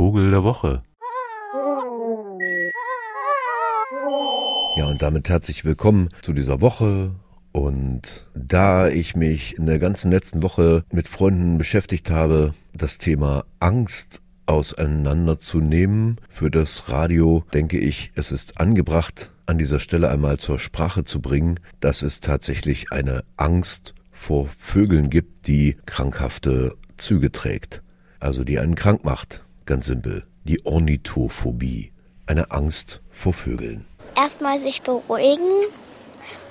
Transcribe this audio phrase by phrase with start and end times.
[0.00, 0.82] Vogel der Woche.
[4.78, 7.10] Ja, und damit herzlich willkommen zu dieser Woche.
[7.52, 13.44] Und da ich mich in der ganzen letzten Woche mit Freunden beschäftigt habe, das Thema
[13.58, 20.58] Angst auseinanderzunehmen für das Radio, denke ich, es ist angebracht, an dieser Stelle einmal zur
[20.58, 27.82] Sprache zu bringen, dass es tatsächlich eine Angst vor Vögeln gibt, die krankhafte Züge trägt.
[28.18, 29.44] Also die einen krank macht.
[29.70, 30.24] Ganz simpel.
[30.42, 31.92] Die Ornithophobie.
[32.26, 33.84] Eine Angst vor Vögeln.
[34.16, 35.46] Erstmal sich beruhigen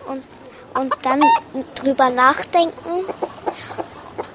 [0.08, 0.24] und,
[0.82, 1.20] und dann
[1.76, 3.04] drüber nachdenken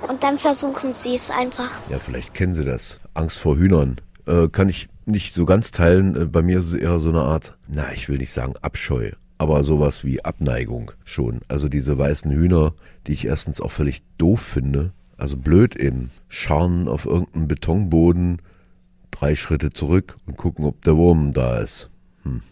[0.07, 1.70] und dann versuchen sie es einfach.
[1.88, 3.01] Ja, vielleicht kennen Sie das.
[3.15, 4.02] Angst vor Hühnern.
[4.27, 6.15] Äh, kann ich nicht so ganz teilen.
[6.15, 9.12] Äh, bei mir ist es eher so eine Art, na, ich will nicht sagen Abscheu,
[9.38, 11.41] aber sowas wie Abneigung schon.
[11.48, 12.74] Also diese weißen Hühner,
[13.07, 14.93] die ich erstens auch völlig doof finde.
[15.16, 16.10] Also blöd eben.
[16.29, 18.43] Scharren auf irgendeinem Betonboden,
[19.14, 21.91] drei Schritte zurück und gucken, ob der Wurm da ist.
[22.23, 22.42] Hm.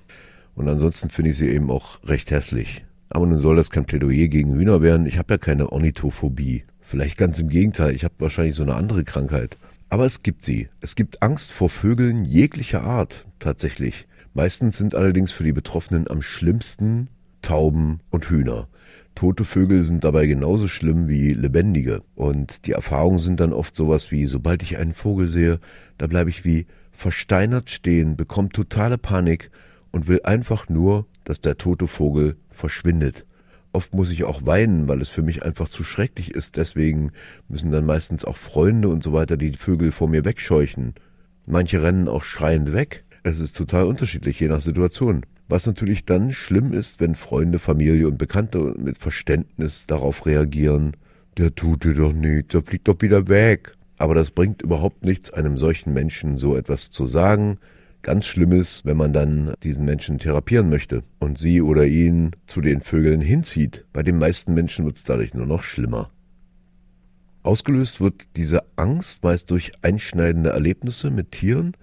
[0.54, 2.84] Und ansonsten finde ich sie eben auch recht hässlich.
[3.10, 5.06] Aber nun soll das kein Plädoyer gegen Hühner werden.
[5.06, 6.64] Ich habe ja keine Ornithophobie.
[6.80, 9.58] Vielleicht ganz im Gegenteil, ich habe wahrscheinlich so eine andere Krankheit.
[9.88, 10.68] Aber es gibt sie.
[10.80, 14.06] Es gibt Angst vor Vögeln jeglicher Art tatsächlich.
[14.34, 17.08] Meistens sind allerdings für die Betroffenen am schlimmsten
[17.42, 18.68] Tauben und Hühner.
[19.14, 22.02] Tote Vögel sind dabei genauso schlimm wie lebendige.
[22.14, 25.60] Und die Erfahrungen sind dann oft sowas wie, sobald ich einen Vogel sehe,
[25.98, 29.50] da bleibe ich wie versteinert stehen, bekomme totale Panik
[29.90, 33.26] und will einfach nur, dass der tote Vogel verschwindet.
[33.72, 36.58] Oft muss ich auch weinen, weil es für mich einfach zu schrecklich ist.
[36.58, 37.12] Deswegen
[37.48, 40.94] müssen dann meistens auch Freunde und so weiter die Vögel vor mir wegscheuchen.
[41.46, 43.04] Manche rennen auch schreiend weg.
[43.24, 45.24] Es ist total unterschiedlich, je nach Situation.
[45.48, 50.96] Was natürlich dann schlimm ist, wenn Freunde, Familie und Bekannte mit Verständnis darauf reagieren.
[51.36, 53.74] Der tut dir doch nichts, der fliegt doch wieder weg.
[53.96, 57.58] Aber das bringt überhaupt nichts, einem solchen Menschen so etwas zu sagen.
[58.02, 62.60] Ganz schlimm ist, wenn man dann diesen Menschen therapieren möchte und sie oder ihn zu
[62.60, 63.84] den Vögeln hinzieht.
[63.92, 66.10] Bei den meisten Menschen wird es dadurch nur noch schlimmer.
[67.44, 71.76] Ausgelöst wird diese Angst meist durch einschneidende Erlebnisse mit Tieren.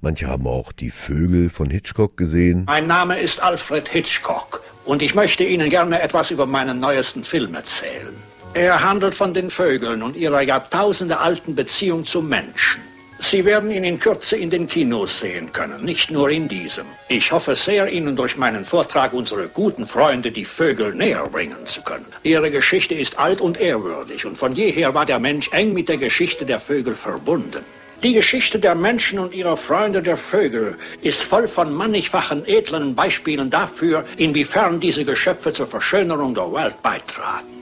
[0.00, 2.64] Manche haben auch die Vögel von Hitchcock gesehen.
[2.66, 7.54] Mein Name ist Alfred Hitchcock und ich möchte Ihnen gerne etwas über meinen neuesten Film
[7.54, 8.14] erzählen.
[8.54, 12.80] Er handelt von den Vögeln und ihrer jahrtausendealten Beziehung zum Menschen.
[13.20, 16.86] Sie werden ihn in Kürze in den Kinos sehen können, nicht nur in diesem.
[17.08, 21.82] Ich hoffe sehr, Ihnen durch meinen Vortrag unsere guten Freunde, die Vögel, näher bringen zu
[21.82, 22.06] können.
[22.22, 25.96] Ihre Geschichte ist alt und ehrwürdig und von jeher war der Mensch eng mit der
[25.96, 27.64] Geschichte der Vögel verbunden.
[28.04, 33.50] Die Geschichte der Menschen und ihrer Freunde der Vögel ist voll von mannigfachen edlen Beispielen
[33.50, 37.57] dafür, inwiefern diese Geschöpfe zur Verschönerung der Welt beitragen.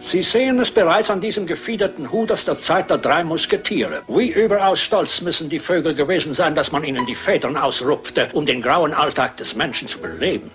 [0.00, 4.00] Sie sehen es bereits an diesem gefiederten Hut aus der Zeit der drei Musketiere.
[4.08, 8.46] Wie überaus stolz müssen die Vögel gewesen sein, dass man ihnen die Federn ausrupfte, um
[8.46, 10.50] den grauen Alltag des Menschen zu beleben.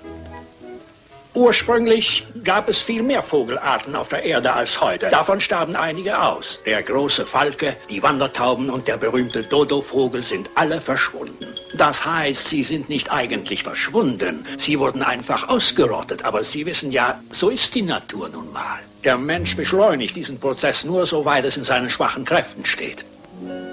[1.36, 5.10] Ursprünglich gab es viel mehr Vogelarten auf der Erde als heute.
[5.10, 6.58] Davon starben einige aus.
[6.66, 11.46] Der große Falke, die Wandertauben und der berühmte Dodovogel sind alle verschwunden.
[11.78, 14.46] Das heißt, sie sind nicht eigentlich verschwunden.
[14.58, 16.24] Sie wurden einfach ausgerottet.
[16.24, 18.80] Aber Sie wissen ja, so ist die Natur nun mal.
[19.04, 23.04] Der Mensch beschleunigt diesen Prozess nur, soweit es in seinen schwachen Kräften steht.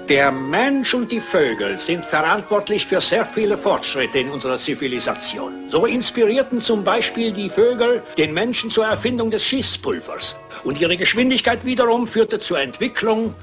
[0.09, 5.69] Der Mensch und die Vögel sind verantwortlich für sehr viele Fortschritte in unserer Zivilisation.
[5.69, 10.35] So inspirierten zum Beispiel die Vögel den Menschen zur Erfindung des Schießpulvers.
[10.65, 13.33] Und ihre Geschwindigkeit wiederum führte zur Entwicklung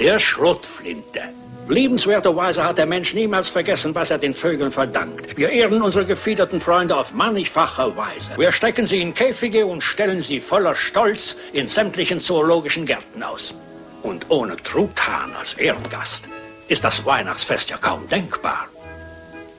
[0.00, 1.20] der Schrotflinte.
[1.68, 5.36] Liebenswerterweise hat der Mensch niemals vergessen, was er den Vögeln verdankt.
[5.36, 8.32] Wir ehren unsere gefiederten Freunde auf mannigfache Weise.
[8.36, 13.54] Wir stecken sie in Käfige und stellen sie voller Stolz in sämtlichen zoologischen Gärten aus.
[14.02, 16.28] Und ohne Truthahn als Ehrengast
[16.68, 18.68] ist das Weihnachtsfest ja kaum denkbar.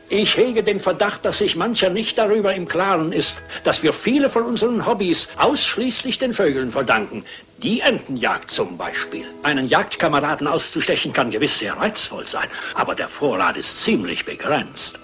[0.10, 4.30] Ich hege den Verdacht, dass sich mancher nicht darüber im Klaren ist, dass wir viele
[4.30, 7.26] von unseren Hobbys ausschließlich den Vögeln verdanken.
[7.64, 9.26] Die Entenjagd zum Beispiel.
[9.42, 15.00] Einen Jagdkameraden auszustechen kann gewiss sehr reizvoll sein, aber der Vorrat ist ziemlich begrenzt.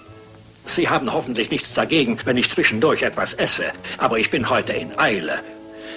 [0.66, 5.00] Sie haben hoffentlich nichts dagegen, wenn ich zwischendurch etwas esse, aber ich bin heute in
[5.00, 5.40] Eile.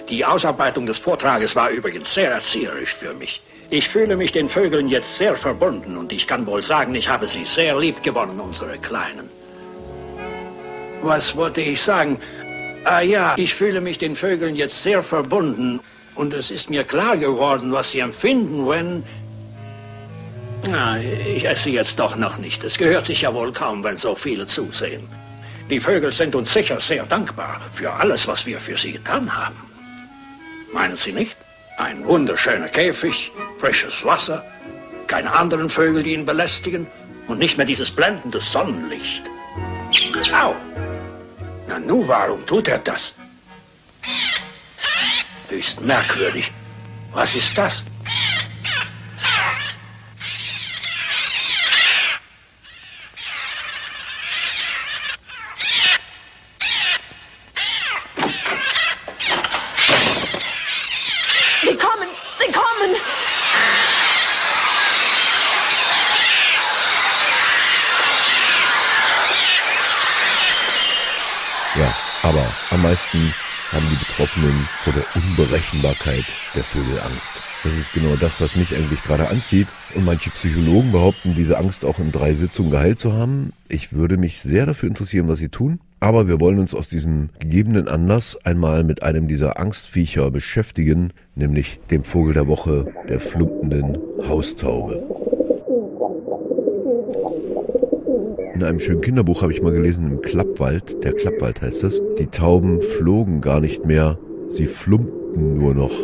[0.09, 3.41] Die Ausarbeitung des Vortrages war übrigens sehr erzieherisch für mich.
[3.71, 7.27] Ich fühle mich den Vögeln jetzt sehr verbunden und ich kann wohl sagen, ich habe
[7.27, 9.31] sie sehr lieb gewonnen, unsere Kleinen.
[11.01, 12.19] Was wollte ich sagen?
[12.85, 15.81] Ah ja, ich fühle mich den Vögeln jetzt sehr verbunden
[16.15, 19.05] und es ist mir klar geworden, was sie empfinden, wenn...
[20.69, 22.63] Na, ich esse jetzt doch noch nicht.
[22.63, 25.09] Es gehört sich ja wohl kaum, wenn so viele zusehen.
[25.71, 29.72] Die Vögel sind uns sicher sehr dankbar für alles, was wir für sie getan haben.
[30.73, 31.37] Meinen Sie nicht?
[31.79, 33.31] Ein wunderschöner Käfig,
[33.61, 34.45] frisches Wasser,
[35.07, 36.87] keine anderen Vögel, die ihn belästigen
[37.29, 39.23] und nicht mehr dieses blendende Sonnenlicht.
[40.33, 40.55] Au!
[41.69, 43.15] Na nu, warum tut er das?
[45.49, 46.51] Höchst merkwürdig.
[47.13, 47.85] Was ist das?
[72.73, 73.19] Am meisten
[73.71, 76.25] haben die Betroffenen vor der Unberechenbarkeit
[76.55, 77.43] der Vögel Angst.
[77.65, 79.69] Das ist genau das, was mich eigentlich gerade anzieht.
[79.95, 83.53] Und manche Psychologen behaupten, diese Angst auch in drei Sitzungen geheilt zu haben.
[83.69, 85.81] Ich würde mich sehr dafür interessieren, was sie tun.
[86.01, 91.79] Aber wir wollen uns aus diesem gegebenen Anlass einmal mit einem dieser Angstviecher beschäftigen, nämlich
[91.91, 95.32] dem Vogel der Woche, der flumpenden Haustaube.
[98.55, 102.27] In einem schönen Kinderbuch habe ich mal gelesen, im Klappwald, der Klappwald heißt es, die
[102.27, 104.19] Tauben flogen gar nicht mehr,
[104.49, 105.99] sie flumpten nur noch.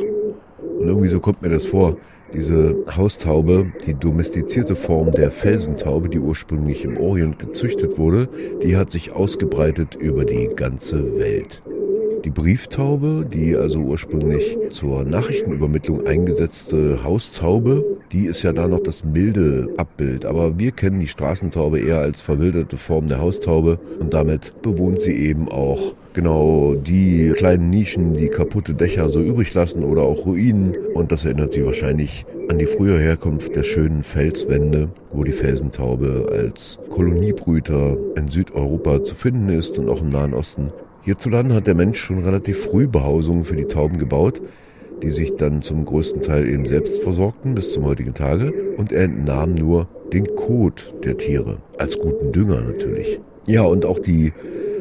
[0.79, 1.99] Und irgendwie so kommt mir das vor.
[2.33, 8.29] Diese Haustaube, die domestizierte Form der Felsentaube, die ursprünglich im Orient gezüchtet wurde,
[8.63, 11.63] die hat sich ausgebreitet über die ganze Welt.
[12.29, 17.83] Die Brieftaube, die also ursprünglich zur Nachrichtenübermittlung eingesetzte Haustaube,
[18.13, 20.27] die ist ja da noch das milde Abbild.
[20.27, 25.15] Aber wir kennen die Straßentaube eher als verwilderte Form der Haustaube und damit bewohnt sie
[25.15, 30.77] eben auch genau die kleinen Nischen, die kaputte Dächer so übrig lassen oder auch Ruinen.
[30.93, 36.29] Und das erinnert sie wahrscheinlich an die frühe Herkunft der schönen Felswände, wo die Felsentaube
[36.31, 40.71] als Koloniebrüter in Südeuropa zu finden ist und auch im Nahen Osten.
[41.09, 44.43] Hierzulande hat der Mensch schon relativ früh Behausungen für die Tauben gebaut,
[45.01, 49.05] die sich dann zum größten Teil eben selbst versorgten bis zum heutigen Tage und er
[49.05, 53.21] entnahm nur den Kot der Tiere, als guten Dünger natürlich.
[53.47, 54.35] Ja, und auch die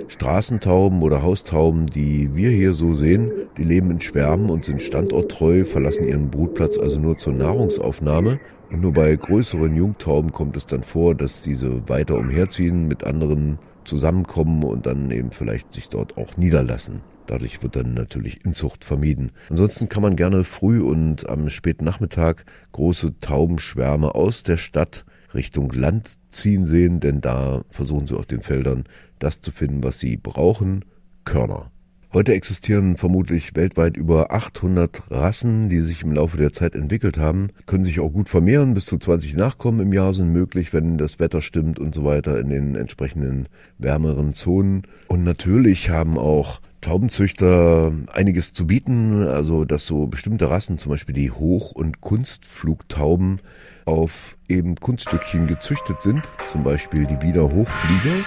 [0.10, 5.64] Straßentauben oder Haustauben, die wir hier so sehen, die leben in Schwärmen und sind standorttreu,
[5.64, 8.42] verlassen ihren Brutplatz also nur zur Nahrungsaufnahme.
[8.70, 13.60] Und nur bei größeren Jungtauben kommt es dann vor, dass diese weiter umherziehen mit anderen
[13.88, 17.02] zusammenkommen und dann eben vielleicht sich dort auch niederlassen.
[17.26, 19.32] Dadurch wird dann natürlich Inzucht vermieden.
[19.50, 25.72] Ansonsten kann man gerne früh und am späten Nachmittag große Taubenschwärme aus der Stadt Richtung
[25.72, 28.86] Land ziehen sehen, denn da versuchen sie auf den Feldern
[29.20, 30.86] das zu finden, was sie brauchen,
[31.26, 31.72] Körner.
[32.14, 37.50] Heute existieren vermutlich weltweit über 800 Rassen, die sich im Laufe der Zeit entwickelt haben,
[37.66, 38.74] können sich auch gut vermehren.
[38.74, 42.40] Bis zu 20 Nachkommen im Jahr sind möglich, wenn das Wetter stimmt und so weiter
[42.40, 44.84] in den entsprechenden wärmeren Zonen.
[45.10, 51.14] Und natürlich haben auch Taubenzüchter einiges zu bieten, also dass so bestimmte Rassen, zum Beispiel
[51.14, 53.42] die Hoch- und Kunstflugtauben,
[53.84, 58.24] auf eben Kunststückchen gezüchtet sind, zum Beispiel die Wiener Hochflieger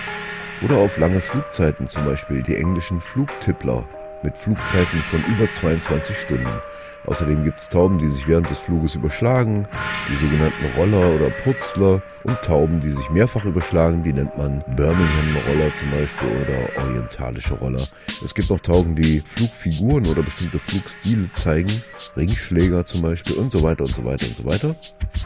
[0.62, 3.84] oder auf lange Flugzeiten, zum Beispiel die englischen Flugtippler
[4.22, 6.60] mit Flugzeiten von über 22 Stunden.
[7.06, 9.66] Außerdem gibt es Tauben, die sich während des Fluges überschlagen,
[10.10, 15.74] die sogenannten Roller oder Putzler und Tauben, die sich mehrfach überschlagen, die nennt man Birmingham-Roller
[15.74, 17.82] zum Beispiel oder orientalische Roller.
[18.22, 21.70] Es gibt auch Tauben, die Flugfiguren oder bestimmte Flugstile zeigen,
[22.16, 24.76] Ringschläger zum Beispiel und so weiter und so weiter und so weiter.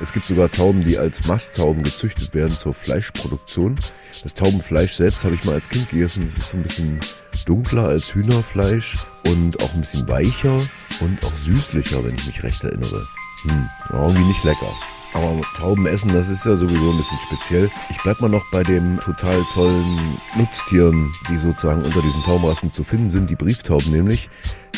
[0.01, 3.79] Es gibt sogar Tauben, die als Masttauben gezüchtet werden zur Fleischproduktion.
[4.23, 6.25] Das Taubenfleisch selbst habe ich mal als Kind gegessen.
[6.25, 7.01] Es ist ein bisschen
[7.47, 8.84] dunkler als Hühnerfleisch
[9.27, 10.57] und auch ein bisschen weicher
[11.01, 13.07] und auch süßlicher, wenn ich mich recht erinnere.
[13.43, 14.73] Hm, irgendwie nicht lecker.
[15.15, 17.71] Aber Tauben essen, das ist ja sowieso ein bisschen speziell.
[17.89, 22.83] Ich bleib mal noch bei den total tollen Nutztieren, die sozusagen unter diesen Taubenrassen zu
[22.83, 23.31] finden sind.
[23.31, 24.29] Die Brieftauben nämlich,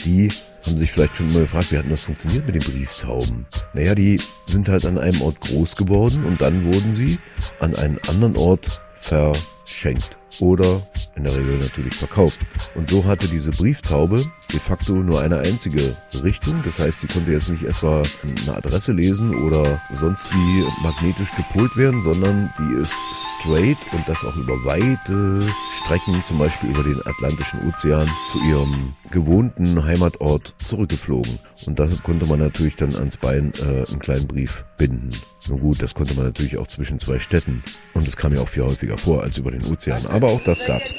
[0.04, 0.28] die
[0.66, 3.46] haben sich vielleicht schon mal gefragt, wie hat das funktioniert mit den Brieftauben?
[3.72, 7.18] Naja, die sind halt an einem Ort groß geworden und dann wurden sie
[7.60, 10.83] an einen anderen Ort verschenkt oder
[11.14, 12.40] in der Regel natürlich verkauft.
[12.75, 16.62] Und so hatte diese Brieftaube de facto nur eine einzige Richtung.
[16.64, 21.76] Das heißt, die konnte jetzt nicht etwa eine Adresse lesen oder sonst wie magnetisch gepolt
[21.76, 22.97] werden, sondern die ist
[23.40, 25.42] straight und das auch über weite
[25.85, 31.38] Strecken, zum Beispiel über den Atlantischen Ozean, zu ihrem gewohnten Heimatort zurückgeflogen.
[31.66, 35.11] Und da konnte man natürlich dann ans Bein äh, einen kleinen Brief binden.
[35.49, 37.62] Nun gut, das konnte man natürlich auch zwischen zwei Städten.
[37.95, 40.06] Und das kam ja auch viel häufiger vor als über den Ozean.
[40.16, 40.94] Aber auch das gab's.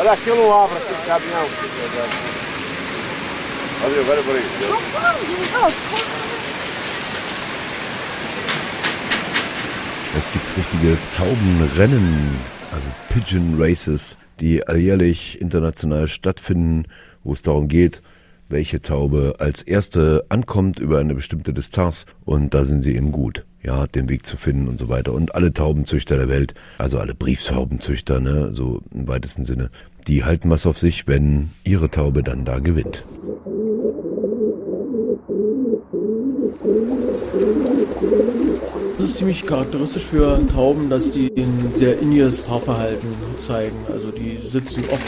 [0.00, 1.46] Olha aquilo abra, aquele caminhão.
[3.84, 4.42] Olha, olha por aí.
[10.18, 12.40] Es gibt richtige Taubenrennen,
[12.72, 16.86] also Pigeon Races, die alljährlich international stattfinden,
[17.22, 18.02] wo es darum geht,
[18.48, 23.44] welche Taube als erste ankommt über eine bestimmte Distanz und da sind sie eben gut.
[23.62, 25.12] Ja, den Weg zu finden und so weiter.
[25.12, 29.70] Und alle Taubenzüchter der Welt, also alle Brieftaubenzüchter, ne, so im weitesten Sinne,
[30.06, 33.04] die halten was auf sich, wenn ihre Taube dann da gewinnt.
[38.98, 43.76] Das ist ziemlich charakteristisch für Tauben, dass die ein sehr inniges Haarverhalten zeigen.
[43.92, 45.02] Also die sitzen oft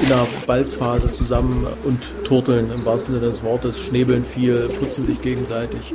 [0.00, 5.20] in der Balzphase zusammen und turteln im wahrsten Sinne des Wortes, schnäbeln viel, putzen sich
[5.22, 5.94] gegenseitig.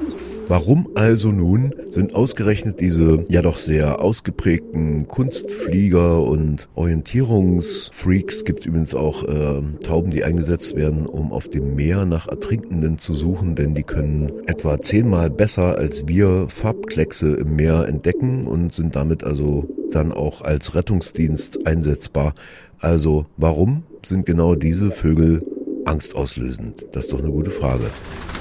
[0.51, 8.93] Warum also nun sind ausgerechnet diese ja doch sehr ausgeprägten Kunstflieger und Orientierungsfreaks, gibt übrigens
[8.93, 13.75] auch äh, Tauben, die eingesetzt werden, um auf dem Meer nach Ertrinkenden zu suchen, denn
[13.75, 19.69] die können etwa zehnmal besser als wir Farbkleckse im Meer entdecken und sind damit also
[19.89, 22.33] dann auch als Rettungsdienst einsetzbar.
[22.77, 25.45] Also warum sind genau diese Vögel
[25.85, 26.87] angstauslösend?
[26.91, 27.85] Das ist doch eine gute Frage.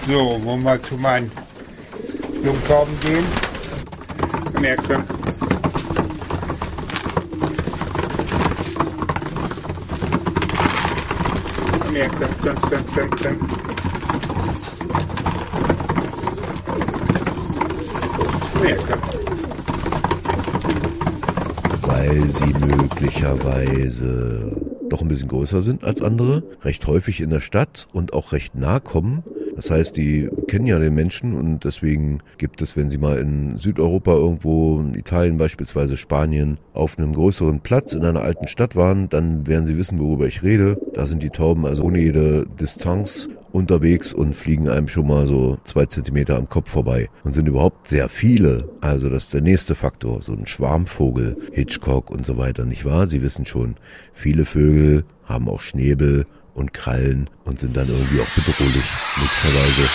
[0.09, 1.31] So, wollen wir zu meinen
[2.43, 3.25] Jungtauben gehen.
[4.61, 5.05] Merke.
[11.93, 13.39] Merke, ganz, ganz, ganz, ganz.
[18.63, 18.99] Merke.
[21.83, 24.57] Weil sie möglicherweise
[24.89, 28.55] doch ein bisschen größer sind als andere, recht häufig in der Stadt und auch recht
[28.55, 32.99] nah kommen das heißt, die kennen ja den Menschen und deswegen gibt es, wenn sie
[32.99, 38.49] mal in Südeuropa irgendwo, in Italien beispielsweise, Spanien, auf einem größeren Platz in einer alten
[38.49, 40.79] Stadt waren, dann werden sie wissen, worüber ich rede.
[40.95, 45.59] Da sind die Tauben also ohne jede Distanz unterwegs und fliegen einem schon mal so
[45.65, 48.69] zwei Zentimeter am Kopf vorbei und sind überhaupt sehr viele.
[48.81, 53.07] Also das ist der nächste Faktor, so ein Schwarmvogel, Hitchcock und so weiter, nicht wahr?
[53.07, 53.77] Sie wissen schon,
[54.13, 56.27] viele Vögel haben auch Schnäbel
[56.61, 58.85] und Krallen und sind dann irgendwie auch bedrohlich,
[59.17, 59.89] möglicherweise.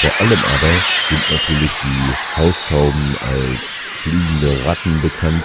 [0.00, 0.72] Vor allem aber
[1.08, 5.44] sind natürlich die Haustauben als fliegende Ratten bekannt.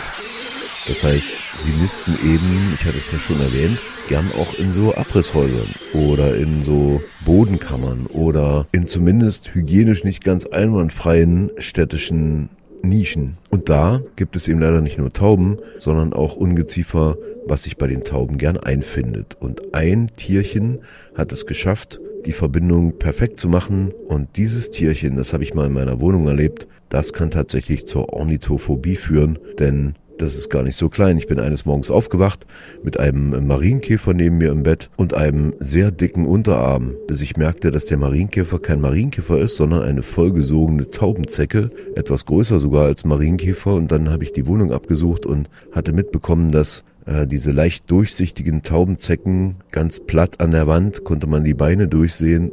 [0.88, 4.94] Das heißt, sie nisten eben, ich hatte es ja schon erwähnt, gern auch in so
[4.96, 12.50] Abrisshäusern oder in so Bodenkammern oder in zumindest hygienisch nicht ganz einwandfreien städtischen
[12.84, 13.38] Nischen.
[13.50, 17.88] Und da gibt es eben leider nicht nur Tauben, sondern auch Ungeziefer, was sich bei
[17.88, 19.38] den Tauben gern einfindet.
[19.40, 20.80] Und ein Tierchen
[21.16, 23.92] hat es geschafft, die Verbindung perfekt zu machen.
[24.08, 28.12] Und dieses Tierchen, das habe ich mal in meiner Wohnung erlebt, das kann tatsächlich zur
[28.14, 31.18] Ornithophobie führen, denn das ist gar nicht so klein.
[31.18, 32.46] Ich bin eines Morgens aufgewacht
[32.84, 37.72] mit einem Marienkäfer neben mir im Bett und einem sehr dicken Unterarm, bis ich merkte,
[37.72, 43.74] dass der Marienkäfer kein Marienkäfer ist, sondern eine vollgesogene Taubenzecke, etwas größer sogar als Marienkäfer.
[43.74, 48.62] Und dann habe ich die Wohnung abgesucht und hatte mitbekommen, dass äh, diese leicht durchsichtigen
[48.62, 52.52] Taubenzecken ganz platt an der Wand, konnte man die Beine durchsehen,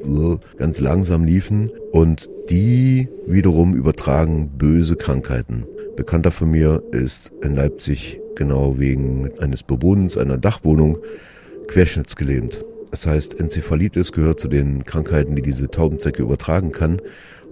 [0.57, 5.65] ganz langsam liefen und die wiederum übertragen böse Krankheiten.
[5.99, 10.99] Bekannter von mir ist in Leipzig genau wegen eines Bewohnens einer Dachwohnung
[11.67, 12.65] querschnittsgelähmt.
[12.93, 17.03] Das heißt, Enzephalitis gehört zu den Krankheiten, die diese Taubenzecke übertragen kann.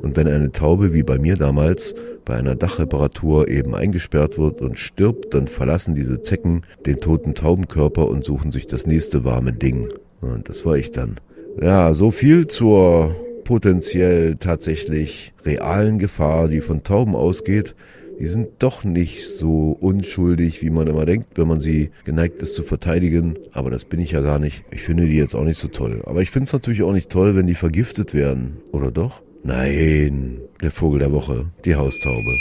[0.00, 4.79] Und wenn eine Taube, wie bei mir damals, bei einer Dachreparatur eben eingesperrt wird und
[4.79, 9.88] stirbt, dann verlassen diese Zecken den toten Taubenkörper und suchen sich das nächste warme Ding.
[10.21, 11.17] Und das war ich dann.
[11.61, 17.75] Ja, so viel zur potenziell tatsächlich realen Gefahr, die von Tauben ausgeht
[18.19, 22.55] die sind doch nicht so unschuldig, wie man immer denkt, wenn man sie geneigt ist
[22.55, 23.39] zu verteidigen.
[23.53, 24.65] Aber das bin ich ja gar nicht.
[24.71, 26.03] Ich finde die jetzt auch nicht so toll.
[26.07, 28.59] Aber ich finde es natürlich auch nicht toll, wenn die vergiftet werden.
[28.73, 29.23] Oder doch?
[29.43, 32.37] Nein, der Vogel der Woche, die Haustaube.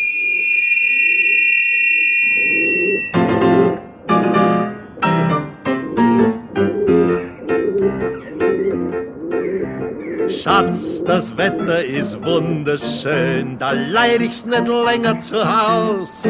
[10.46, 16.24] Schatz, das Wetter ist wunderschön, da leid ich's nicht länger zu Haus.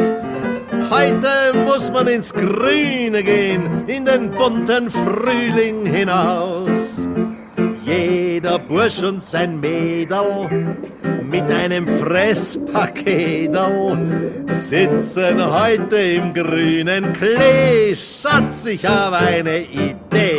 [0.88, 7.06] Heute muss man ins Grüne gehen, in den bunten Frühling hinaus.
[7.84, 10.48] Jeder Bursch und sein Mädel
[11.22, 13.98] mit einem Fresspaketel
[14.48, 17.94] sitzen heute im grünen Klee.
[17.94, 20.35] Schatz, ich habe eine Idee.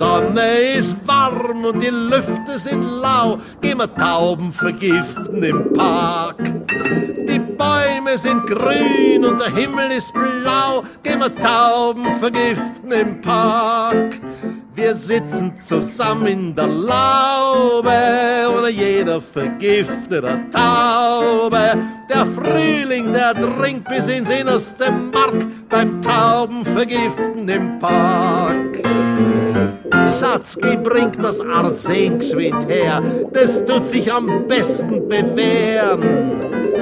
[0.00, 3.36] Sonne ist warm und die Lüfte sind lau.
[3.60, 6.38] Gehen wir Tauben vergiften im Park.
[7.28, 10.84] Die Bäume sind grün und der Himmel ist blau.
[11.02, 14.18] Gehen wir Tauben vergiften im Park.
[14.74, 17.90] Wir sitzen zusammen in der Laube
[18.56, 21.78] oder jeder vergiftet eine Taube.
[22.10, 28.82] Der Frühling, der dringt bis ins innerste Mark beim Taubenvergiften im Park.
[30.18, 32.20] Schatzki bringt das Arsen
[32.68, 33.00] her,
[33.32, 36.32] das tut sich am besten bewähren.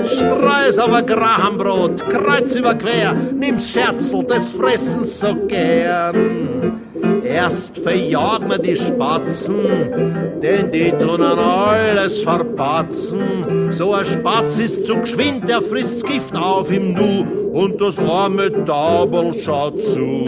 [0.06, 6.88] Streus ein Grahambrot, kreuz über quer, nimm's Scherzel, das fressen so gern.
[7.28, 13.70] Erst verjagen wir die Spatzen, denn die tun an alles verpatzen.
[13.70, 18.64] So ein Spatz ist zu geschwind, der frisst Gift auf im Nu und das arme
[18.64, 20.26] Tauberl schaut zu.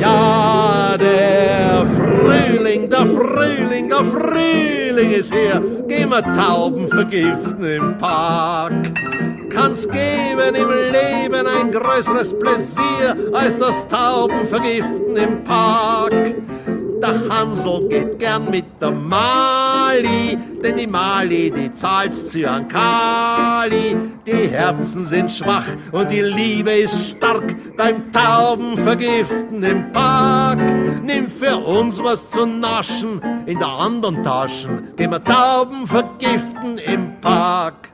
[0.00, 5.60] Ja, der Frühling, der Frühling, der Frühling ist her.
[5.86, 8.90] Gehen wir Tauben vergiften im Park.
[9.50, 16.34] Kann's geben im Leben ein größeres Pläsier als das Tauben vergiften im Park.
[17.02, 22.36] Der Hansel geht gern mit der Mali, denn die Mali, die zahlt's
[22.68, 23.96] Kali.
[24.26, 30.60] Die Herzen sind schwach und die Liebe ist stark beim Tauben vergiften im Park.
[31.02, 37.18] Nimm für uns was zu naschen in der anderen Taschen, gehen wir Tauben vergiften im
[37.20, 37.88] Park.